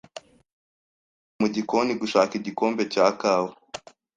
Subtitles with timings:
[0.03, 3.51] yagiye mu gikoni gushaka igikombe cya kawa.